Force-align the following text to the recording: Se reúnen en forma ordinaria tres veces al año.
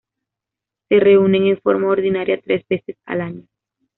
Se 0.89 0.99
reúnen 0.99 1.45
en 1.45 1.61
forma 1.61 1.89
ordinaria 1.91 2.41
tres 2.41 2.67
veces 2.67 2.97
al 3.05 3.21
año. 3.21 3.43